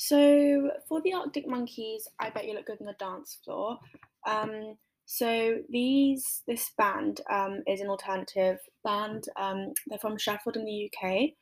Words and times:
So 0.00 0.70
for 0.88 1.02
the 1.02 1.12
Arctic 1.12 1.46
Monkeys, 1.46 2.08
I 2.18 2.30
bet 2.30 2.46
you 2.46 2.54
look 2.54 2.64
good 2.64 2.80
on 2.80 2.86
the 2.86 2.94
dance 2.98 3.38
floor. 3.44 3.78
Um, 4.26 4.78
so 5.04 5.58
these 5.68 6.42
this 6.46 6.70
band 6.78 7.20
um, 7.30 7.62
is 7.66 7.82
an 7.82 7.88
alternative 7.88 8.60
band. 8.82 9.24
Um, 9.36 9.74
they're 9.86 9.98
from 9.98 10.16
Sheffield 10.16 10.56
in 10.56 10.64
the 10.64 10.90
UK. 10.90 11.32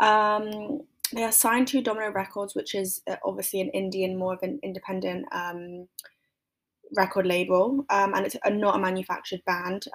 Um, 0.00 0.82
they 1.12 1.24
are 1.24 1.32
signed 1.32 1.66
to 1.68 1.82
Domino 1.82 2.12
Records, 2.12 2.54
which 2.54 2.76
is 2.76 3.02
uh, 3.10 3.16
obviously 3.24 3.62
an 3.62 3.72
indie, 3.74 4.16
more 4.16 4.34
of 4.34 4.44
an 4.44 4.60
independent 4.62 5.26
um, 5.32 5.88
record 6.94 7.26
label, 7.26 7.84
um, 7.90 8.14
and 8.14 8.26
it's 8.26 8.36
a, 8.44 8.50
not 8.50 8.76
a 8.76 8.78
manufactured 8.78 9.42
band. 9.44 9.86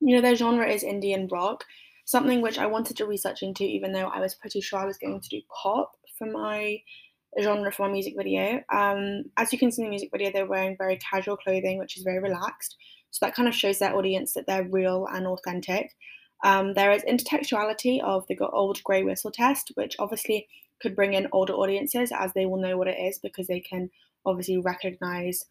You 0.00 0.16
know, 0.16 0.22
their 0.22 0.34
genre 0.34 0.66
is 0.66 0.82
indie 0.82 1.30
rock, 1.30 1.64
something 2.04 2.40
which 2.40 2.58
I 2.58 2.66
wanted 2.66 2.96
to 2.98 3.06
research 3.06 3.42
into, 3.42 3.64
even 3.64 3.92
though 3.92 4.08
I 4.08 4.20
was 4.20 4.34
pretty 4.34 4.60
sure 4.60 4.78
I 4.78 4.86
was 4.86 4.98
going 4.98 5.20
to 5.20 5.28
do 5.28 5.40
pop 5.62 5.92
for 6.18 6.26
my 6.26 6.78
genre 7.40 7.72
for 7.72 7.86
my 7.86 7.92
music 7.92 8.14
video. 8.16 8.62
Um, 8.72 9.24
as 9.36 9.52
you 9.52 9.58
can 9.58 9.72
see 9.72 9.82
in 9.82 9.86
the 9.86 9.90
music 9.90 10.10
video, 10.12 10.30
they're 10.32 10.46
wearing 10.46 10.76
very 10.76 10.98
casual 10.98 11.36
clothing, 11.36 11.78
which 11.78 11.96
is 11.96 12.04
very 12.04 12.20
relaxed. 12.20 12.76
So 13.10 13.24
that 13.26 13.34
kind 13.34 13.48
of 13.48 13.54
shows 13.54 13.78
their 13.78 13.94
audience 13.94 14.34
that 14.34 14.46
they're 14.46 14.68
real 14.68 15.06
and 15.12 15.26
authentic. 15.26 15.94
Um, 16.44 16.74
there 16.74 16.92
is 16.92 17.02
intertextuality 17.04 18.02
of 18.02 18.26
the 18.28 18.36
old 18.38 18.82
grey 18.84 19.02
whistle 19.02 19.30
test, 19.30 19.72
which 19.74 19.96
obviously 19.98 20.48
could 20.80 20.94
bring 20.94 21.14
in 21.14 21.28
older 21.32 21.54
audiences 21.54 22.12
as 22.12 22.32
they 22.34 22.46
will 22.46 22.60
know 22.60 22.76
what 22.76 22.88
it 22.88 22.98
is 22.98 23.18
because 23.18 23.46
they 23.46 23.60
can 23.60 23.90
obviously 24.26 24.58
recognize 24.58 25.44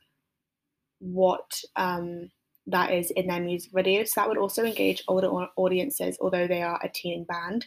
what 1.00 1.62
um, 1.76 2.30
that 2.68 2.92
is 2.92 3.12
in 3.12 3.28
their 3.28 3.40
music 3.40 3.72
video. 3.74 4.04
So 4.04 4.22
that 4.22 4.30
would 4.30 4.38
also 4.38 4.64
engage 4.64 5.04
older 5.08 5.28
audiences, 5.56 6.18
although 6.22 6.48
they 6.48 6.62
are 6.62 6.80
a 6.84 6.90
teen 6.90 7.26
band. 7.26 7.66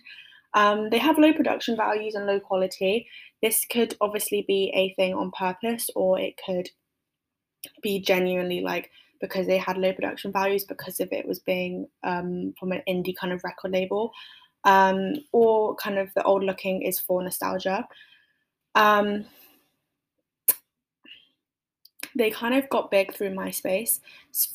Um, 0.54 0.88
they 0.90 0.98
have 0.98 1.18
low 1.18 1.32
production 1.32 1.76
values 1.76 2.14
and 2.14 2.26
low 2.26 2.40
quality. 2.40 3.08
This 3.42 3.66
could 3.66 3.94
obviously 4.00 4.44
be 4.46 4.72
a 4.74 4.94
thing 4.94 5.14
on 5.14 5.30
purpose, 5.32 5.90
or 5.94 6.18
it 6.18 6.40
could 6.44 6.70
be 7.82 8.00
genuinely 8.00 8.60
like 8.60 8.90
because 9.20 9.46
they 9.46 9.58
had 9.58 9.78
low 9.78 9.92
production 9.92 10.32
values 10.32 10.64
because 10.64 11.00
of 11.00 11.08
it 11.12 11.26
was 11.26 11.40
being 11.40 11.86
um, 12.04 12.54
from 12.58 12.72
an 12.72 12.82
indie 12.88 13.16
kind 13.16 13.32
of 13.32 13.44
record 13.44 13.72
label, 13.72 14.12
um, 14.64 15.14
or 15.32 15.74
kind 15.76 15.98
of 15.98 16.08
the 16.14 16.22
old 16.22 16.42
looking 16.42 16.82
is 16.82 16.98
for 16.98 17.22
nostalgia. 17.22 17.86
They 22.16 22.30
kind 22.30 22.54
of 22.54 22.68
got 22.70 22.90
big 22.90 23.12
through 23.12 23.34
MySpace, 23.34 24.00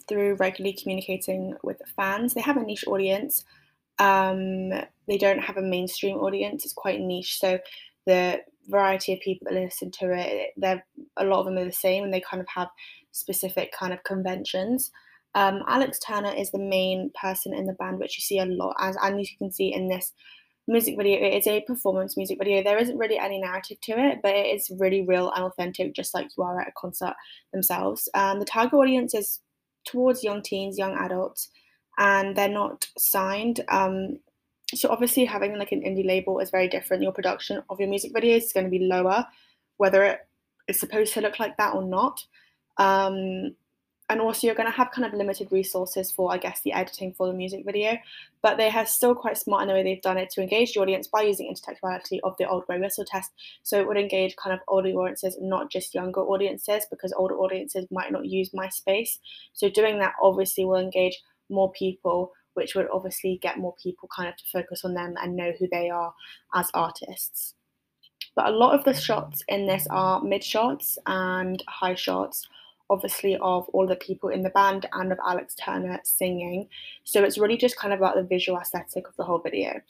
through 0.08 0.36
regularly 0.36 0.76
communicating 0.82 1.56
with 1.64 1.82
fans. 1.96 2.34
They 2.34 2.42
have 2.42 2.58
a 2.58 2.64
niche 2.64 2.88
audience. 2.88 3.46
Um, 4.00 4.70
they 5.08 5.18
don't 5.20 5.40
have 5.40 5.58
a 5.58 5.62
mainstream 5.62 6.18
audience. 6.18 6.66
It's 6.66 6.74
quite 6.74 7.00
niche. 7.00 7.40
So 7.40 7.60
the 8.08 8.42
variety 8.68 9.14
of 9.14 9.20
people 9.20 9.46
that 9.46 9.54
listen 9.54 9.92
to 9.92 10.12
it, 10.12 10.54
they're 10.58 10.84
a 11.18 11.26
lot 11.26 11.42
of 11.42 11.46
them 11.46 11.60
are 11.60 11.66
the 11.66 11.72
same, 11.72 12.04
and 12.04 12.14
they 12.14 12.22
kind 12.22 12.42
of 12.42 12.48
have 12.48 12.70
specific 13.12 13.72
kind 13.72 13.94
of 13.94 14.04
conventions. 14.04 14.92
Um, 15.36 15.62
Alex 15.68 16.00
Turner 16.00 16.34
is 16.34 16.52
the 16.52 16.60
main 16.60 17.12
person 17.20 17.54
in 17.54 17.66
the 17.68 17.74
band, 17.74 18.00
which 18.00 18.18
you 18.18 18.22
see 18.22 18.40
a 18.40 18.46
lot, 18.46 18.76
as 18.80 18.98
and 19.02 19.20
you 19.20 19.28
can 19.38 19.52
see 19.52 19.74
in 19.74 19.88
this 19.88 20.14
music 20.68 20.96
video. 20.98 21.20
It 21.20 21.38
is 21.38 21.48
a 21.48 21.62
performance 21.62 22.16
music 22.18 22.38
video. 22.38 22.64
There 22.64 22.78
isn't 22.78 22.98
really 22.98 23.18
any 23.18 23.40
narrative 23.40 23.80
to 23.82 23.94
it, 23.94 24.20
but 24.22 24.36
it 24.36 24.56
is 24.56 24.72
really 24.80 25.02
real 25.02 25.32
and 25.32 25.44
authentic, 25.46 25.94
just 25.94 26.14
like 26.14 26.30
you 26.38 26.44
are 26.44 26.60
at 26.60 26.68
a 26.68 26.74
concert 26.78 27.14
themselves. 27.52 28.08
Um, 28.14 28.40
the 28.40 28.46
target 28.46 28.74
audience 28.74 29.14
is 29.14 29.40
towards 29.86 30.24
young 30.24 30.42
teens, 30.42 30.78
young 30.78 30.98
adults, 30.98 31.50
and 31.98 32.36
they're 32.36 32.50
not 32.50 32.88
signed. 32.98 33.62
Um, 33.68 34.20
so 34.74 34.90
obviously, 34.90 35.26
having 35.26 35.58
like 35.58 35.72
an 35.72 35.82
indie 35.82 36.06
label 36.06 36.40
is 36.40 36.50
very 36.50 36.68
different. 36.68 37.04
Your 37.04 37.12
production 37.12 37.62
of 37.70 37.80
your 37.80 37.90
music 37.90 38.14
videos 38.14 38.44
is 38.44 38.54
going 38.54 38.66
to 38.66 38.70
be 38.70 38.88
lower, 38.88 39.26
whether 39.78 40.04
it 40.04 40.20
is 40.68 40.80
supposed 40.80 41.14
to 41.14 41.22
look 41.22 41.40
like 41.40 41.58
that 41.58 41.74
or 41.74 41.84
not. 41.84 42.24
Um, 42.78 43.56
and 44.12 44.22
also 44.22 44.46
you're 44.46 44.56
going 44.56 44.70
to 44.70 44.78
have 44.78 44.92
kind 44.92 45.06
of 45.06 45.14
limited 45.14 45.48
resources 45.52 46.12
for 46.12 46.32
i 46.32 46.38
guess 46.38 46.62
the 46.62 46.74
editing 46.74 47.14
for 47.14 47.28
the 47.28 47.34
music 47.34 47.66
video 47.66 47.98
but 48.42 48.58
they 48.58 48.70
are 48.70 48.86
still 48.86 49.14
quite 49.14 49.38
smart 49.38 49.64
in 49.64 49.68
the 49.68 49.74
way 49.74 49.84
they've 49.84 50.02
done 50.02 50.18
it 50.18 50.30
to 50.32 50.42
engage 50.42 50.74
the 50.74 50.80
audience 50.80 51.08
by 51.08 51.22
using 51.22 51.54
intertextuality 51.54 52.20
of 52.24 52.36
the 52.38 52.50
old 52.50 52.66
grey 52.66 52.80
whistle 52.80 53.06
test. 53.06 53.32
So 53.64 53.80
it 53.80 53.88
would 53.88 53.98
engage 53.98 54.36
kind 54.36 54.54
of 54.54 54.60
older 54.68 54.90
audiences 54.90 55.38
not 55.40 55.72
just 55.72 55.94
younger 55.94 56.22
audiences 56.22 56.86
because 56.90 57.14
older 57.14 57.36
audiences 57.36 57.86
might 57.92 58.12
not 58.12 58.26
use 58.26 58.50
myspace. 58.50 59.20
So 59.54 59.70
doing 59.70 60.00
that 60.00 60.14
obviously 60.22 60.66
will 60.66 60.78
engage 60.78 61.22
more 61.50 61.72
people 61.72 62.32
which 62.54 62.76
would 62.76 62.88
obviously 62.92 63.40
get 63.42 63.58
more 63.58 63.76
people 63.82 64.10
kind 64.14 64.28
of 64.28 64.36
to 64.36 64.44
focus 64.52 64.84
on 64.84 64.94
them 64.94 65.14
and 65.22 65.38
know 65.38 65.54
who 65.58 65.68
they 65.72 65.90
are 65.90 66.14
as 66.54 66.70
artists. 66.74 67.54
But 68.36 68.48
a 68.48 68.52
lot 68.52 68.78
of 68.78 68.84
the 68.84 68.94
shots 68.94 69.42
in 69.48 69.68
this 69.68 69.88
are 69.90 70.22
mid 70.22 70.44
shots 70.44 70.98
and 71.06 71.64
high 71.68 71.96
shots 71.96 72.48
obviously 72.92 73.36
of 73.38 73.68
all 73.70 73.88
the 73.88 73.96
people 73.96 74.30
in 74.30 74.44
the 74.44 74.50
band 74.52 74.86
and 74.94 75.12
of 75.12 75.18
Alex 75.26 75.56
Turner 75.56 76.00
singing. 76.04 76.68
So 77.06 77.24
it's 77.24 77.38
really 77.38 77.58
just 77.58 77.78
kind 77.78 77.94
of 77.94 78.00
about 78.00 78.16
the 78.16 78.24
visual 78.24 78.60
aesthetic 78.60 79.08
of 79.08 79.16
the 79.16 79.24
whole 79.24 79.40
video. 79.40 79.82